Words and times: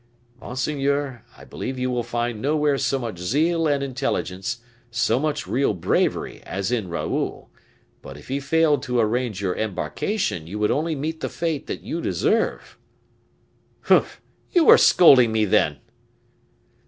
"Monseigneur, 0.39 1.23
I 1.37 1.45
believe 1.45 1.77
you 1.77 1.91
will 1.91 2.01
find 2.01 2.41
nowhere 2.41 2.79
so 2.79 2.97
much 2.97 3.19
zeal 3.19 3.67
and 3.67 3.83
intelligence, 3.83 4.57
so 4.89 5.19
much 5.19 5.45
real 5.45 5.75
bravery, 5.75 6.41
as 6.43 6.71
in 6.71 6.87
Raoul; 6.87 7.51
but 8.01 8.17
if 8.17 8.27
he 8.27 8.39
failed 8.39 8.81
to 8.81 8.99
arrange 8.99 9.43
your 9.43 9.55
embarkation, 9.55 10.47
you 10.47 10.57
would 10.57 10.71
only 10.71 10.95
meet 10.95 11.19
the 11.19 11.29
fate 11.29 11.67
that 11.67 11.81
you 11.83 12.01
deserve." 12.01 12.79
"Humph! 13.81 14.19
you 14.51 14.67
are 14.69 14.77
scolding 14.79 15.31
me, 15.31 15.45
then." 15.45 15.77